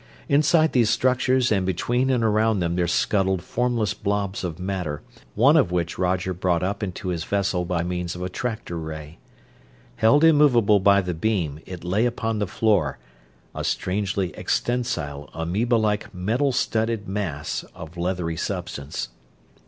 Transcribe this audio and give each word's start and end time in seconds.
Inside 0.27 0.71
these 0.71 0.89
structures 0.89 1.51
and 1.51 1.63
between 1.63 2.09
and 2.09 2.23
around 2.23 2.57
them 2.57 2.75
there 2.75 2.87
scuttled 2.87 3.43
formless 3.43 3.93
blobs 3.93 4.43
of 4.43 4.57
matter, 4.57 5.03
one 5.35 5.55
of 5.55 5.71
which 5.71 5.99
Roger 5.99 6.33
brought 6.33 6.63
up 6.63 6.81
into 6.81 7.09
his 7.09 7.23
vessel 7.23 7.65
by 7.65 7.83
means 7.83 8.15
of 8.15 8.23
a 8.23 8.27
tractor 8.27 8.79
ray. 8.79 9.19
Held 9.97 10.23
immovable 10.23 10.79
by 10.79 11.01
the 11.01 11.13
beam 11.13 11.59
it 11.67 11.83
lay 11.83 12.07
upon 12.07 12.39
the 12.39 12.47
floor, 12.47 12.97
a 13.53 13.63
strangely 13.63 14.31
extensile, 14.33 15.29
amoeba 15.35 15.75
like 15.75 16.11
metal 16.11 16.51
studded 16.51 17.07
mass 17.07 17.63
of 17.75 17.95
leathery 17.95 18.35
substance. 18.37 19.09